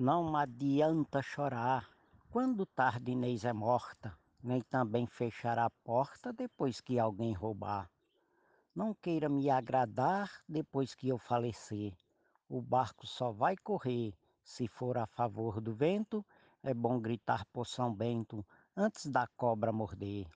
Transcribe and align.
Não 0.00 0.36
adianta 0.36 1.20
chorar 1.20 1.90
quando 2.30 2.64
tarde 2.64 3.10
Inês 3.10 3.44
é 3.44 3.52
morta, 3.52 4.16
nem 4.40 4.62
também 4.62 5.08
fechar 5.08 5.58
a 5.58 5.68
porta 5.68 6.32
depois 6.32 6.80
que 6.80 7.00
alguém 7.00 7.32
roubar. 7.32 7.90
Não 8.72 8.94
queira 8.94 9.28
me 9.28 9.50
agradar 9.50 10.30
depois 10.48 10.94
que 10.94 11.08
eu 11.08 11.18
falecer. 11.18 11.92
O 12.48 12.62
barco 12.62 13.08
só 13.08 13.32
vai 13.32 13.56
correr 13.56 14.14
se 14.44 14.68
for 14.68 14.96
a 14.96 15.04
favor 15.04 15.60
do 15.60 15.74
vento. 15.74 16.24
É 16.62 16.72
bom 16.72 17.00
gritar 17.00 17.44
por 17.46 17.66
São 17.66 17.92
Bento 17.92 18.46
antes 18.76 19.06
da 19.06 19.26
cobra 19.36 19.72
morder. 19.72 20.28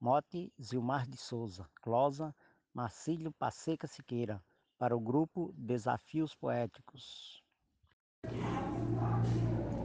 Mote 0.00 0.52
Zilmar 0.60 1.08
de 1.08 1.16
Souza, 1.16 1.70
Closa, 1.80 2.34
Marcílio 2.74 3.30
Passeca 3.30 3.86
Siqueira, 3.86 4.42
para 4.76 4.96
o 4.96 5.00
grupo 5.00 5.54
Desafios 5.56 6.34
Poéticos. 6.34 7.39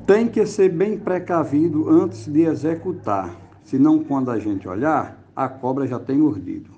Tem 0.06 0.28
que 0.28 0.46
ser 0.46 0.70
bem 0.70 1.00
precavido 1.00 1.90
antes 1.90 2.28
de 2.28 2.42
executar, 2.42 3.36
senão 3.64 4.04
quando 4.04 4.30
a 4.30 4.38
gente 4.38 4.68
olhar, 4.68 5.20
a 5.36 5.50
cobra 5.50 5.88
já 5.88 6.00
tem 6.00 6.20
mordido. 6.20 6.70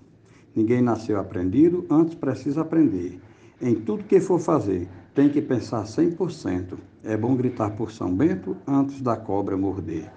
Ninguém 0.56 0.82
nasceu 0.82 1.20
aprendido, 1.20 1.86
antes 1.90 2.16
precisa 2.16 2.62
aprender. 2.62 3.20
Em 3.62 3.76
tudo 3.76 4.06
que 4.06 4.22
for 4.22 4.40
fazer, 4.40 4.88
tem 5.14 5.28
que 5.28 5.42
pensar 5.42 5.84
100%. 5.84 6.78
É 7.04 7.18
bom 7.18 7.36
gritar 7.36 7.72
por 7.72 7.92
São 7.92 8.16
Bento 8.16 8.56
antes 8.66 9.02
da 9.02 9.18
cobra 9.18 9.58
morder. 9.58 10.10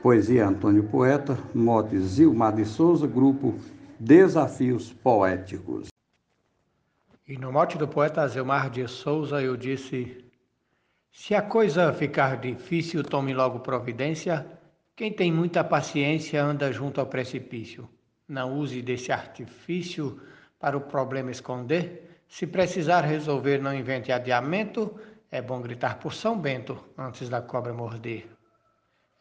Poesia 0.00 0.46
Antônio 0.46 0.84
Poeta, 0.84 1.36
mote 1.52 1.98
Zilmar 1.98 2.54
de 2.54 2.64
Souza, 2.64 3.08
grupo 3.08 3.56
Desafios 3.98 4.92
Poéticos. 4.92 5.88
E 7.26 7.36
no 7.36 7.50
mote 7.50 7.76
do 7.76 7.88
poeta 7.88 8.28
Zilmar 8.28 8.70
de 8.70 8.86
Souza 8.86 9.42
eu 9.42 9.56
disse 9.56 10.22
se 11.12 11.34
a 11.34 11.42
coisa 11.42 11.92
ficar 11.92 12.38
difícil, 12.38 13.04
tome 13.04 13.34
logo 13.34 13.60
providência. 13.60 14.46
Quem 14.96 15.12
tem 15.12 15.30
muita 15.30 15.62
paciência 15.62 16.42
anda 16.42 16.72
junto 16.72 17.00
ao 17.00 17.06
precipício. 17.06 17.86
Não 18.26 18.56
use 18.56 18.80
desse 18.80 19.12
artifício 19.12 20.18
para 20.58 20.74
o 20.74 20.80
problema 20.80 21.30
esconder. 21.30 22.22
Se 22.26 22.46
precisar 22.46 23.02
resolver, 23.02 23.58
não 23.58 23.74
invente 23.74 24.10
adiamento. 24.10 24.98
É 25.30 25.42
bom 25.42 25.60
gritar 25.60 25.98
por 25.98 26.14
São 26.14 26.38
Bento 26.38 26.82
antes 26.96 27.28
da 27.28 27.42
cobra 27.42 27.74
morder. 27.74 28.26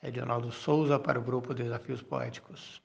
Edionaldo 0.01 0.49
Souza 0.49 0.97
para 0.97 1.19
o 1.19 1.21
grupo 1.21 1.53
Desafios 1.53 2.01
Poéticos. 2.01 2.81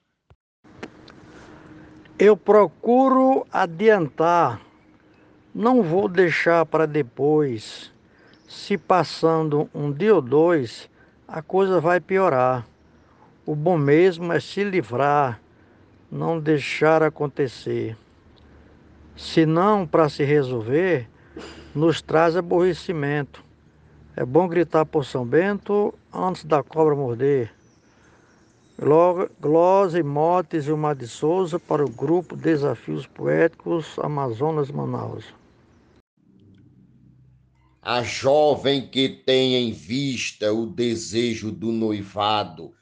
Eu 2.19 2.35
procuro 2.35 3.47
adiantar, 3.51 4.61
não 5.55 5.81
vou 5.81 6.09
deixar 6.09 6.65
para 6.65 6.85
depois 6.85 7.95
se 8.47 8.77
passando 8.77 9.69
um 9.75 9.91
dia 9.91 10.15
ou 10.15 10.21
dois, 10.21 10.89
a 11.27 11.41
coisa 11.41 11.81
vai 11.81 11.99
piorar. 11.99 12.65
O 13.45 13.53
bom 13.53 13.77
mesmo 13.77 14.31
é 14.31 14.39
se 14.39 14.63
livrar, 14.63 15.39
não 16.09 16.39
deixar 16.39 17.03
acontecer. 17.03 17.97
Se 19.15 19.45
não, 19.45 19.85
para 19.85 20.07
se 20.07 20.23
resolver, 20.23 21.09
nos 21.75 22.01
traz 22.01 22.37
aborrecimento. 22.37 23.43
É 24.15 24.23
bom 24.23 24.47
gritar 24.47 24.85
por 24.85 25.05
São 25.05 25.25
Bento 25.25 25.93
antes 26.13 26.45
da 26.45 26.63
cobra 26.63 26.95
morder. 26.95 27.53
Glose, 29.41 30.03
Motes 30.03 30.67
e 30.67 30.71
Mar 30.71 30.95
de 30.95 31.07
Souza 31.07 31.59
para 31.59 31.83
o 31.83 31.89
grupo 31.89 32.35
Desafios 32.35 33.05
Poéticos 33.07 33.97
Amazonas 33.99 34.71
Manaus. 34.71 35.25
A 37.89 38.03
jovem 38.03 38.85
que 38.85 39.07
tem 39.07 39.55
em 39.55 39.71
vista 39.71 40.51
o 40.51 40.65
desejo 40.65 41.53
do 41.53 41.71
noivado 41.71 42.73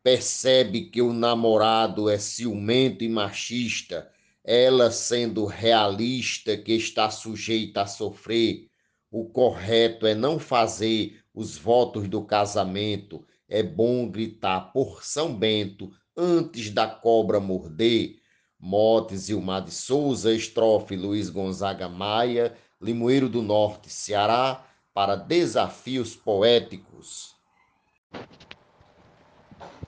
percebe 0.00 0.82
que 0.82 1.02
o 1.02 1.12
namorado 1.12 2.08
é 2.08 2.18
ciumento 2.18 3.02
e 3.02 3.08
machista, 3.08 4.08
ela 4.44 4.92
sendo 4.92 5.44
realista 5.44 6.56
que 6.56 6.72
está 6.72 7.10
sujeita 7.10 7.82
a 7.82 7.86
sofrer. 7.88 8.68
O 9.10 9.24
correto 9.24 10.06
é 10.06 10.14
não 10.14 10.38
fazer 10.38 11.18
os 11.34 11.56
votos 11.58 12.08
do 12.08 12.22
casamento. 12.24 13.26
É 13.48 13.60
bom 13.60 14.08
gritar 14.08 14.72
por 14.72 15.02
São 15.02 15.36
Bento 15.36 15.90
antes 16.16 16.70
da 16.70 16.86
cobra 16.86 17.40
morder. 17.40 18.20
Motes 18.56 19.28
Ilmar 19.28 19.64
de 19.64 19.72
Souza, 19.72 20.32
estrofe 20.32 20.94
Luiz 20.94 21.28
Gonzaga 21.28 21.88
Maia, 21.88 22.56
Limoeiro 22.84 23.30
do 23.30 23.40
Norte, 23.40 23.88
Ceará, 23.88 24.62
para 24.92 25.16
desafios 25.16 26.14
poéticos. 26.14 27.34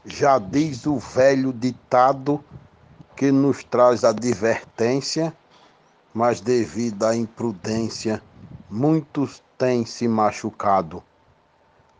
Já 0.02 0.38
diz 0.38 0.86
o 0.86 0.98
velho 0.98 1.52
ditado 1.52 2.42
que 3.14 3.30
nos 3.30 3.62
traz 3.62 4.02
advertência, 4.02 5.36
mas 6.14 6.40
devido 6.40 7.04
à 7.04 7.14
imprudência, 7.14 8.22
muitos 8.70 9.42
têm 9.58 9.84
se 9.84 10.08
machucado. 10.08 11.02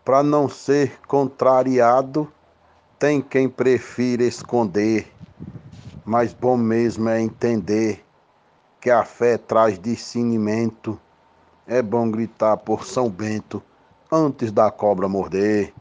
Para 0.03 0.23
não 0.23 0.49
ser 0.49 0.99
contrariado, 1.07 2.33
tem 2.99 3.21
quem 3.21 3.51
prefira 3.51 4.23
esconder, 4.25 5.13
mas 6.07 6.33
bom 6.33 6.57
mesmo 6.57 7.11
é 7.11 7.21
entender 7.21 8.06
que 8.87 8.91
a 8.93 9.05
fé 9.05 9.37
traz 9.37 9.81
discernimento. 9.81 10.97
É 11.67 11.83
bom 11.83 12.09
gritar 12.09 12.57
por 12.57 12.85
São 12.85 13.11
Bento 13.11 13.61
antes 14.13 14.53
da 14.53 14.71
cobra 14.71 15.09
morder. 15.09 15.75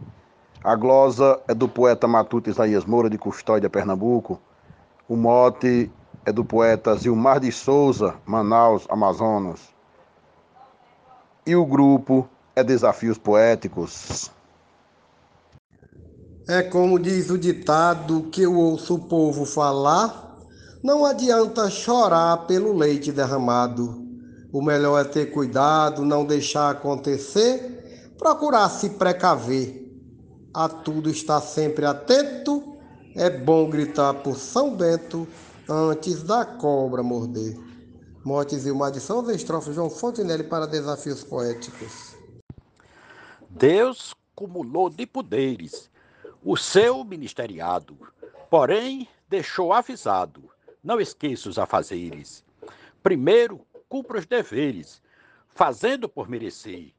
A 0.63 0.75
glosa 0.75 1.39
é 1.47 1.53
do 1.53 1.69
poeta 1.69 2.07
matuto 2.07 2.49
Isaías 2.49 2.83
Moura, 2.83 3.07
de 3.07 3.19
Custódia, 3.19 3.69
Pernambuco. 3.69 4.41
O 5.07 5.15
mote 5.15 5.91
é 6.25 6.31
do 6.31 6.43
poeta 6.43 6.95
Zilmar 6.95 7.39
de 7.39 7.51
Souza, 7.51 8.15
Manaus, 8.25 8.87
Amazonas. 8.89 9.61
E 11.45 11.55
o 11.55 11.63
grupo 11.63 12.27
é 12.55 12.63
Desafios 12.63 13.19
Poéticos. 13.19 14.31
É 16.47 16.63
como 16.63 16.97
diz 16.97 17.29
o 17.29 17.37
ditado 17.37 18.23
que 18.31 18.41
eu 18.41 18.55
ouço 18.55 18.95
o 18.95 18.99
povo 18.99 19.45
falar 19.45 20.24
não 20.85 21.03
adianta 21.03 21.67
chorar 21.67 22.45
pelo 22.45 22.71
leite 22.71 23.11
derramado. 23.11 24.05
O 24.53 24.61
melhor 24.61 25.01
é 25.01 25.03
ter 25.03 25.31
cuidado, 25.31 26.05
não 26.05 26.23
deixar 26.23 26.69
acontecer, 26.69 28.13
procurar 28.19 28.69
se 28.69 28.91
precaver. 28.91 29.83
A 30.53 30.69
tudo 30.69 31.09
estar 31.09 31.41
sempre 31.41 31.87
atento. 31.87 32.77
É 33.15 33.31
bom 33.31 33.67
gritar 33.67 34.13
por 34.13 34.37
São 34.37 34.75
Bento 34.75 35.27
antes 35.67 36.21
da 36.21 36.45
cobra 36.45 37.01
morder. 37.01 37.57
Mortes 38.23 38.67
e 38.67 38.69
uma 38.69 38.91
de 38.91 38.99
São 38.99 39.27
estrofe 39.31 39.73
João 39.73 39.89
Fontenelle 39.89 40.43
para 40.43 40.67
desafios 40.67 41.23
poéticos. 41.23 42.15
Deus 43.49 44.13
cumulou 44.35 44.91
de 44.91 45.07
poderes 45.07 45.89
o 46.43 46.55
seu 46.55 47.03
ministeriado, 47.03 47.97
porém 48.51 49.07
deixou 49.27 49.73
avisado 49.73 50.54
não 50.85 51.01
esqueça 51.01 51.49
os 51.49 51.57
afazeres. 51.57 52.45
Primeiro, 53.01 53.65
cumpra 53.89 54.19
os 54.19 54.25
deveres, 54.27 55.01
fazendo 55.49 56.07
por 56.07 56.29
merecer. 56.29 56.93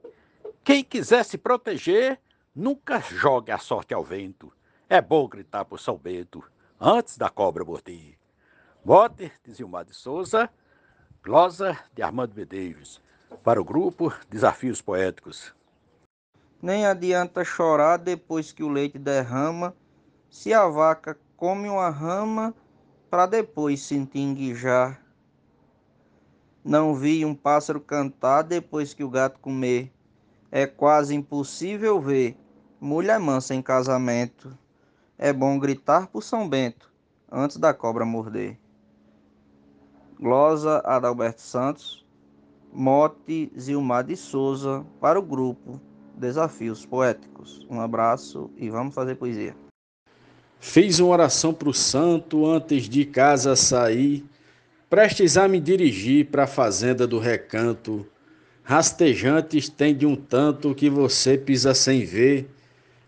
Quem 0.65 0.83
quiser 0.83 1.25
se 1.25 1.39
proteger, 1.39 2.21
nunca 2.53 2.99
jogue 2.99 3.53
a 3.53 3.59
sorte 3.59 3.95
ao 3.95 4.03
vento. 4.03 4.53
É 4.89 5.01
bom 5.01 5.29
gritar 5.29 5.65
por 5.65 5.79
São 5.79 5.97
Bento, 5.97 6.43
antes 6.81 7.17
da 7.17 7.31
cobra 7.31 7.65
morder. 7.65 8.19
Mote 8.85 9.33
de 9.45 9.53
Zilmar 9.53 9.85
de 9.85 9.95
Souza, 9.95 10.51
glosa 11.23 11.79
de 11.95 12.03
Armando 12.03 12.35
Medeiros, 12.35 13.01
para 13.45 13.61
o 13.61 13.65
grupo 13.65 14.13
Desafios 14.29 14.83
Poéticos. 14.83 15.55
Nem 16.61 16.87
adianta 16.87 17.45
chorar 17.45 17.99
depois 17.99 18.51
que 18.51 18.65
o 18.65 18.69
leite 18.69 18.99
derrama, 18.99 19.77
se 20.29 20.53
a 20.53 20.67
vaca 20.67 21.17
come 21.37 21.69
uma 21.69 21.89
rama, 21.89 22.55
para 23.11 23.27
depois 23.27 23.81
se 23.83 23.95
entinguejar. 23.95 25.01
Não 26.65 26.95
vi 26.95 27.25
um 27.25 27.35
pássaro 27.35 27.81
cantar 27.81 28.43
depois 28.43 28.93
que 28.93 29.05
o 29.05 29.11
gato 29.11 29.39
comer. 29.41 29.93
É 30.51 30.67
quase 30.67 31.15
impossível 31.15 32.01
ver 32.01 32.37
mulher 32.81 33.19
mansa 33.19 33.55
em 33.55 33.63
casamento. 33.63 34.57
É 35.19 35.33
bom 35.33 35.59
gritar 35.59 36.09
por 36.09 36.23
São 36.23 36.49
Bento 36.49 36.93
antes 37.31 37.57
da 37.57 37.73
cobra 37.73 38.05
morder. 38.05 38.59
Glosa 40.19 40.81
Adalberto 40.85 41.43
Santos, 41.43 42.07
Mote 42.73 43.53
Zilmar 43.59 44.05
de 44.05 44.17
Souza 44.17 44.85
para 45.01 45.19
o 45.19 45.23
grupo 45.23 45.81
Desafios 46.15 46.87
Poéticos. 46.87 47.67
Um 47.71 47.81
abraço 47.81 48.51
e 48.57 48.71
vamos 48.71 48.95
fazer 48.95 49.17
poesia. 49.17 49.66
Fiz 50.59 50.99
uma 50.99 51.13
oração 51.13 51.53
para 51.53 51.69
o 51.69 51.75
santo 51.75 52.47
antes 52.47 52.89
de 52.89 53.05
casa 53.05 53.55
sair, 53.55 54.25
prestes 54.89 55.37
a 55.37 55.47
me 55.47 55.61
dirigir 55.61 56.27
para 56.27 56.45
a 56.45 56.49
fazenda 56.49 57.07
do 57.07 57.19
recanto. 57.19 58.07
Rastejantes 58.63 59.69
tem 59.69 59.95
de 59.95 60.07
um 60.07 60.17
tanto 60.17 60.75
que 60.75 60.91
você 60.91 61.39
pisa 61.39 61.73
sem 61.73 62.05
ver. 62.05 62.49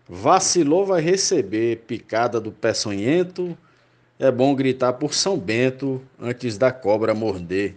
Vacilou 0.07 0.85
vai 0.85 1.01
receber 1.01 1.83
picada 1.85 2.39
do 2.39 2.51
peçonhento. 2.51 3.57
É 4.17 4.31
bom 4.31 4.55
gritar 4.55 4.93
por 4.93 5.13
São 5.13 5.37
Bento 5.37 6.01
antes 6.19 6.57
da 6.57 6.71
cobra 6.71 7.13
morder. 7.13 7.75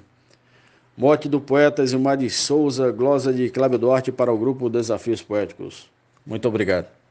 Mote 0.96 1.28
do 1.28 1.40
poeta 1.40 1.84
Zilmar 1.84 2.16
de 2.16 2.28
Souza, 2.30 2.92
glosa 2.92 3.32
de 3.32 3.48
Cláudio 3.50 3.78
Duarte 3.78 4.12
para 4.12 4.32
o 4.32 4.38
grupo 4.38 4.68
Desafios 4.68 5.22
Poéticos. 5.22 5.90
Muito 6.24 6.46
obrigado. 6.46 7.01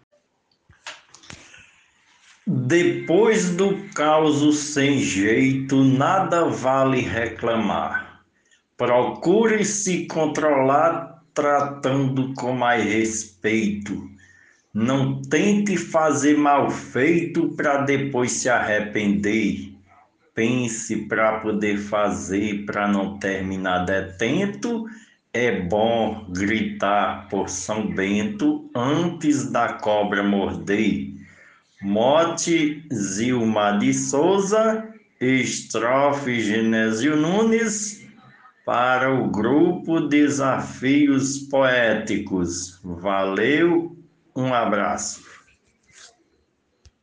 Depois 2.48 3.56
do 3.56 3.78
caos 3.94 4.58
sem 4.58 4.98
jeito, 4.98 5.84
nada 5.84 6.46
vale 6.46 7.00
reclamar. 7.00 8.24
Procure 8.76 9.64
se 9.64 10.08
controlar 10.08 11.24
tratando 11.36 12.34
com 12.34 12.54
mais 12.54 12.84
respeito. 12.84 14.10
Não 14.74 15.22
tente 15.22 15.78
fazer 15.78 16.36
mal 16.36 16.72
feito 16.72 17.50
para 17.50 17.84
depois 17.84 18.32
se 18.32 18.50
arrepender. 18.50 19.76
Pense 20.34 21.08
para 21.08 21.42
poder 21.42 21.78
fazer, 21.78 22.66
para 22.66 22.88
não 22.88 23.20
terminar 23.20 23.86
detento. 23.86 24.86
É 25.32 25.62
bom 25.62 26.26
gritar 26.30 27.28
por 27.30 27.50
São 27.50 27.94
Bento 27.94 28.68
antes 28.76 29.52
da 29.52 29.74
cobra 29.74 30.24
morder. 30.24 31.21
Mote 31.82 32.84
Zilma 32.94 33.72
de 33.72 33.92
Souza, 33.92 34.88
estrofe 35.20 36.40
Genésio 36.40 37.16
Nunes, 37.16 38.06
para 38.64 39.12
o 39.12 39.28
grupo 39.32 40.02
Desafios 40.02 41.40
Poéticos. 41.40 42.80
Valeu, 42.84 43.98
um 44.36 44.54
abraço. 44.54 45.31